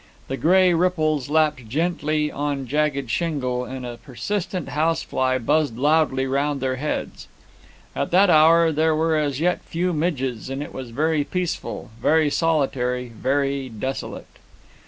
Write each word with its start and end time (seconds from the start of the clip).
The 0.29 0.35
grey 0.35 0.73
ripples 0.73 1.29
lapped 1.29 1.69
gently 1.69 2.31
on 2.31 2.65
jagged 2.65 3.11
shingle, 3.11 3.65
and 3.65 3.85
a 3.85 3.97
persistent 3.97 4.69
housefly 4.69 5.37
buzzed 5.37 5.77
loudly 5.77 6.25
round 6.25 6.59
their 6.59 6.77
heads; 6.77 7.27
at 7.95 8.09
that 8.09 8.31
hour 8.31 8.71
there 8.71 8.95
were 8.95 9.15
as 9.15 9.39
yet 9.39 9.61
few 9.61 9.93
midges, 9.93 10.49
and 10.49 10.63
it 10.63 10.73
was 10.73 10.89
very 10.89 11.23
peaceful, 11.23 11.91
very 12.01 12.31
solitary, 12.31 13.09
very 13.09 13.69
desolate. 13.69 14.39